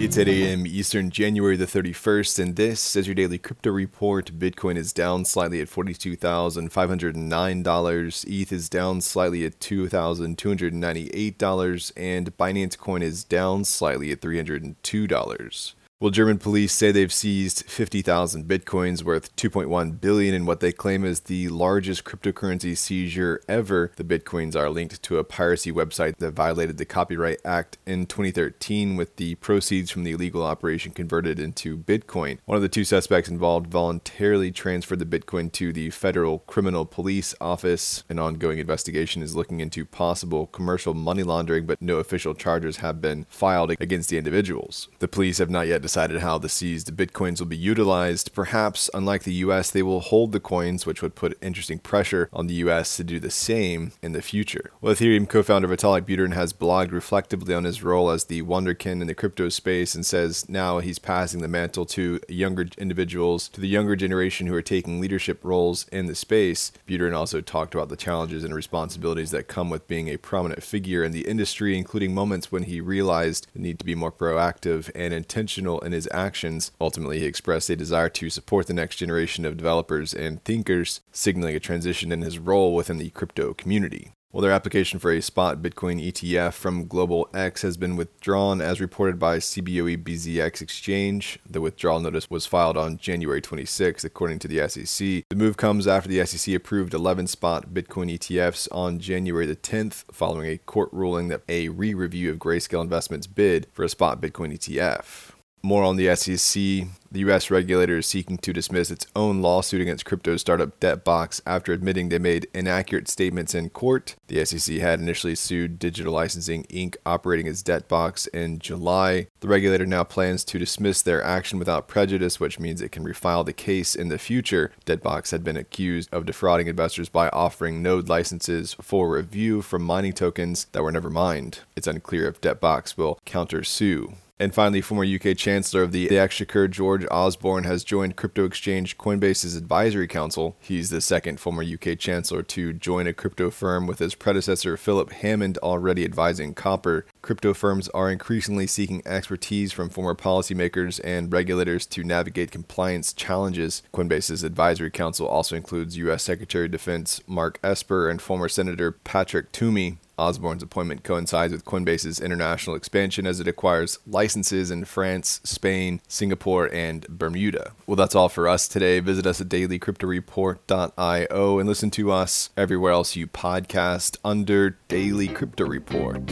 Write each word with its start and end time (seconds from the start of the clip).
It's 0.00 0.16
8 0.16 0.28
a.m. 0.28 0.66
Eastern, 0.66 1.10
January 1.10 1.58
the 1.58 1.66
31st, 1.66 2.38
and 2.38 2.56
this 2.56 2.96
is 2.96 3.06
your 3.06 3.14
daily 3.14 3.36
crypto 3.36 3.70
report. 3.70 4.38
Bitcoin 4.38 4.78
is 4.78 4.94
down 4.94 5.26
slightly 5.26 5.60
at 5.60 5.68
$42,509. 5.68 8.24
ETH 8.26 8.50
is 8.50 8.70
down 8.70 9.02
slightly 9.02 9.44
at 9.44 9.60
$2,298, 9.60 11.92
and 11.98 12.34
Binance 12.38 12.78
Coin 12.78 13.02
is 13.02 13.24
down 13.24 13.66
slightly 13.66 14.10
at 14.10 14.22
$302. 14.22 15.74
Well, 16.00 16.10
German 16.10 16.38
police 16.38 16.72
say 16.72 16.92
they've 16.92 17.12
seized 17.12 17.64
50,000 17.66 18.48
bitcoins 18.48 19.02
worth 19.02 19.36
2.1 19.36 20.00
billion 20.00 20.34
in 20.34 20.46
what 20.46 20.60
they 20.60 20.72
claim 20.72 21.04
is 21.04 21.20
the 21.20 21.50
largest 21.50 22.04
cryptocurrency 22.04 22.74
seizure 22.74 23.42
ever. 23.46 23.92
The 23.96 24.04
bitcoins 24.04 24.56
are 24.56 24.70
linked 24.70 25.02
to 25.02 25.18
a 25.18 25.24
piracy 25.24 25.70
website 25.70 26.16
that 26.16 26.30
violated 26.30 26.78
the 26.78 26.86
Copyright 26.86 27.40
Act 27.44 27.76
in 27.84 28.06
2013 28.06 28.96
with 28.96 29.16
the 29.16 29.34
proceeds 29.34 29.90
from 29.90 30.04
the 30.04 30.12
illegal 30.12 30.42
operation 30.42 30.92
converted 30.92 31.38
into 31.38 31.76
Bitcoin. 31.76 32.38
One 32.46 32.56
of 32.56 32.62
the 32.62 32.70
two 32.70 32.84
suspects 32.84 33.28
involved 33.28 33.66
voluntarily 33.66 34.50
transferred 34.50 35.00
the 35.00 35.18
Bitcoin 35.18 35.52
to 35.52 35.70
the 35.70 35.90
Federal 35.90 36.38
Criminal 36.38 36.86
Police 36.86 37.34
Office. 37.42 38.04
An 38.08 38.18
ongoing 38.18 38.58
investigation 38.58 39.22
is 39.22 39.36
looking 39.36 39.60
into 39.60 39.84
possible 39.84 40.46
commercial 40.46 40.94
money 40.94 41.24
laundering, 41.24 41.66
but 41.66 41.82
no 41.82 41.98
official 41.98 42.34
charges 42.34 42.78
have 42.78 43.02
been 43.02 43.26
filed 43.28 43.72
against 43.72 44.08
the 44.08 44.16
individuals. 44.16 44.88
The 45.00 45.06
police 45.06 45.36
have 45.36 45.50
not 45.50 45.66
yet 45.66 45.89
decided 45.90 46.20
how 46.20 46.38
the 46.38 46.48
seized 46.48 46.96
bitcoins 46.96 47.40
will 47.40 47.48
be 47.48 47.56
utilized. 47.56 48.32
Perhaps, 48.32 48.88
unlike 48.94 49.24
the 49.24 49.42
US, 49.46 49.72
they 49.72 49.82
will 49.82 49.98
hold 49.98 50.30
the 50.30 50.38
coins, 50.38 50.86
which 50.86 51.02
would 51.02 51.16
put 51.16 51.36
interesting 51.42 51.80
pressure 51.80 52.28
on 52.32 52.46
the 52.46 52.54
US 52.66 52.96
to 52.96 53.02
do 53.02 53.18
the 53.18 53.28
same 53.28 53.90
in 54.00 54.12
the 54.12 54.22
future. 54.22 54.70
Well, 54.80 54.94
Ethereum 54.94 55.28
co 55.28 55.42
founder 55.42 55.66
Vitalik 55.66 56.02
Buterin 56.02 56.32
has 56.32 56.52
blogged 56.52 56.92
reflectively 56.92 57.52
on 57.54 57.64
his 57.64 57.82
role 57.82 58.08
as 58.08 58.26
the 58.26 58.42
wunderkind 58.42 59.00
in 59.00 59.08
the 59.08 59.16
crypto 59.16 59.48
space 59.48 59.96
and 59.96 60.06
says 60.06 60.48
now 60.48 60.78
he's 60.78 61.00
passing 61.00 61.40
the 61.40 61.48
mantle 61.48 61.86
to 61.86 62.20
younger 62.28 62.66
individuals, 62.78 63.48
to 63.48 63.60
the 63.60 63.66
younger 63.66 63.96
generation 63.96 64.46
who 64.46 64.54
are 64.54 64.62
taking 64.62 65.00
leadership 65.00 65.44
roles 65.44 65.88
in 65.88 66.06
the 66.06 66.14
space. 66.14 66.70
Buterin 66.86 67.16
also 67.16 67.40
talked 67.40 67.74
about 67.74 67.88
the 67.88 67.96
challenges 67.96 68.44
and 68.44 68.54
responsibilities 68.54 69.32
that 69.32 69.48
come 69.48 69.70
with 69.70 69.88
being 69.88 70.06
a 70.06 70.18
prominent 70.18 70.62
figure 70.62 71.02
in 71.02 71.10
the 71.10 71.26
industry, 71.26 71.76
including 71.76 72.14
moments 72.14 72.52
when 72.52 72.62
he 72.62 72.80
realized 72.80 73.48
the 73.54 73.58
need 73.58 73.80
to 73.80 73.84
be 73.84 73.96
more 73.96 74.12
proactive 74.12 74.88
and 74.94 75.12
intentional 75.12 75.79
in 75.80 75.92
his 75.92 76.08
actions. 76.12 76.72
Ultimately, 76.80 77.20
he 77.20 77.26
expressed 77.26 77.70
a 77.70 77.76
desire 77.76 78.08
to 78.10 78.30
support 78.30 78.66
the 78.66 78.74
next 78.74 78.96
generation 78.96 79.44
of 79.44 79.56
developers 79.56 80.14
and 80.14 80.42
thinkers, 80.44 81.00
signaling 81.12 81.56
a 81.56 81.60
transition 81.60 82.12
in 82.12 82.22
his 82.22 82.38
role 82.38 82.74
within 82.74 82.98
the 82.98 83.10
crypto 83.10 83.54
community. 83.54 84.12
Well, 84.32 84.42
their 84.42 84.52
application 84.52 85.00
for 85.00 85.10
a 85.10 85.20
spot 85.20 85.60
Bitcoin 85.60 86.00
ETF 86.00 86.52
from 86.52 86.86
Global 86.86 87.28
X 87.34 87.62
has 87.62 87.76
been 87.76 87.96
withdrawn 87.96 88.60
as 88.60 88.80
reported 88.80 89.18
by 89.18 89.38
CBOE 89.38 90.04
BZX 90.04 90.62
Exchange. 90.62 91.40
The 91.50 91.60
withdrawal 91.60 91.98
notice 91.98 92.30
was 92.30 92.46
filed 92.46 92.76
on 92.76 92.98
January 92.98 93.40
26, 93.40 94.04
according 94.04 94.38
to 94.38 94.46
the 94.46 94.68
SEC. 94.68 95.24
The 95.30 95.36
move 95.36 95.56
comes 95.56 95.88
after 95.88 96.08
the 96.08 96.24
SEC 96.24 96.54
approved 96.54 96.94
11 96.94 97.26
spot 97.26 97.74
Bitcoin 97.74 98.16
ETFs 98.16 98.68
on 98.70 99.00
January 99.00 99.46
the 99.46 99.56
10th, 99.56 100.04
following 100.12 100.48
a 100.48 100.58
court 100.58 100.90
ruling 100.92 101.26
that 101.26 101.42
a 101.48 101.68
re 101.70 101.92
review 101.92 102.30
of 102.30 102.38
Grayscale 102.38 102.82
Investments 102.82 103.26
bid 103.26 103.66
for 103.72 103.82
a 103.82 103.88
spot 103.88 104.20
Bitcoin 104.20 104.52
ETF. 104.52 105.32
More 105.62 105.84
on 105.84 105.96
the 105.96 106.14
SEC. 106.16 106.88
The 107.12 107.20
U.S. 107.20 107.50
regulator 107.50 107.98
is 107.98 108.06
seeking 108.06 108.38
to 108.38 108.52
dismiss 108.52 108.90
its 108.90 109.06
own 109.14 109.42
lawsuit 109.42 109.82
against 109.82 110.06
crypto 110.06 110.36
startup 110.38 110.78
Debtbox 110.80 111.42
after 111.44 111.72
admitting 111.72 112.08
they 112.08 112.18
made 112.18 112.48
inaccurate 112.54 113.08
statements 113.08 113.54
in 113.54 113.68
court. 113.68 114.16
The 114.28 114.42
SEC 114.44 114.76
had 114.76 115.00
initially 115.00 115.34
sued 115.34 115.78
Digital 115.78 116.14
Licensing 116.14 116.64
Inc., 116.64 116.96
operating 117.04 117.46
as 117.46 117.62
Debtbox, 117.62 118.28
in 118.28 118.58
July. 118.58 119.26
The 119.40 119.48
regulator 119.48 119.84
now 119.84 120.04
plans 120.04 120.44
to 120.44 120.58
dismiss 120.58 121.02
their 121.02 121.22
action 121.22 121.58
without 121.58 121.88
prejudice, 121.88 122.40
which 122.40 122.58
means 122.58 122.80
it 122.80 122.92
can 122.92 123.04
refile 123.04 123.44
the 123.44 123.52
case 123.52 123.94
in 123.94 124.08
the 124.08 124.18
future. 124.18 124.72
Debtbox 124.86 125.30
had 125.30 125.44
been 125.44 125.56
accused 125.56 126.08
of 126.14 126.26
defrauding 126.26 126.68
investors 126.68 127.10
by 127.10 127.28
offering 127.30 127.82
node 127.82 128.08
licenses 128.08 128.76
for 128.80 129.10
review 129.10 129.60
from 129.60 129.82
mining 129.82 130.12
tokens 130.14 130.68
that 130.72 130.82
were 130.82 130.92
never 130.92 131.10
mined. 131.10 131.60
It's 131.76 131.86
unclear 131.88 132.28
if 132.28 132.40
Debtbox 132.40 132.96
will 132.96 133.20
counter 133.26 133.62
sue. 133.62 134.14
And 134.40 134.54
finally, 134.54 134.80
former 134.80 135.04
UK 135.04 135.36
Chancellor 135.36 135.82
of 135.82 135.92
the, 135.92 136.18
Exchequer, 136.18 136.66
George 136.66 137.04
Osborne, 137.10 137.64
has 137.64 137.84
joined 137.84 138.16
crypto 138.16 138.46
exchange 138.46 138.96
Coinbase's 138.96 139.54
advisory 139.54 140.08
council. 140.08 140.56
He's 140.60 140.88
the 140.88 141.02
second 141.02 141.38
former 141.38 141.62
UK 141.62 141.98
Chancellor 141.98 142.42
to 142.44 142.72
join 142.72 143.06
a 143.06 143.12
crypto 143.12 143.50
firm, 143.50 143.86
with 143.86 143.98
his 143.98 144.14
predecessor 144.14 144.78
Philip 144.78 145.12
Hammond 145.12 145.58
already 145.58 146.06
advising 146.06 146.54
Copper. 146.54 147.04
Crypto 147.30 147.54
firms 147.54 147.88
are 147.90 148.10
increasingly 148.10 148.66
seeking 148.66 149.02
expertise 149.06 149.70
from 149.70 149.88
former 149.88 150.16
policymakers 150.16 151.00
and 151.04 151.32
regulators 151.32 151.86
to 151.86 152.02
navigate 152.02 152.50
compliance 152.50 153.12
challenges. 153.12 153.84
Coinbase's 153.94 154.42
advisory 154.42 154.90
council 154.90 155.28
also 155.28 155.54
includes 155.54 155.96
U.S. 155.98 156.24
Secretary 156.24 156.64
of 156.64 156.72
Defense 156.72 157.20
Mark 157.28 157.60
Esper 157.62 158.10
and 158.10 158.20
former 158.20 158.48
Senator 158.48 158.90
Patrick 158.90 159.52
Toomey. 159.52 159.98
Osborne's 160.18 160.64
appointment 160.64 161.04
coincides 161.04 161.52
with 161.52 161.64
Coinbase's 161.64 162.18
international 162.18 162.74
expansion 162.74 163.28
as 163.28 163.38
it 163.38 163.46
acquires 163.46 164.00
licenses 164.08 164.72
in 164.72 164.84
France, 164.84 165.40
Spain, 165.44 166.00
Singapore, 166.08 166.68
and 166.74 167.06
Bermuda. 167.08 167.70
Well, 167.86 167.94
that's 167.94 168.16
all 168.16 168.28
for 168.28 168.48
us 168.48 168.66
today. 168.66 168.98
Visit 168.98 169.24
us 169.24 169.40
at 169.40 169.48
dailycryptoreport.io 169.48 171.58
and 171.60 171.68
listen 171.68 171.92
to 171.92 172.10
us 172.10 172.50
everywhere 172.56 172.90
else 172.90 173.14
you 173.14 173.28
podcast 173.28 174.16
under 174.24 174.70
Daily 174.88 175.28
Crypto 175.28 175.64
Report. 175.64 176.28